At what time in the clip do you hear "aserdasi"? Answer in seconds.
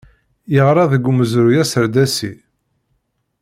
1.63-2.33